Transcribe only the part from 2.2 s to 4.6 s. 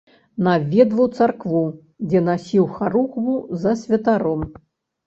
насіў харугву за святаром.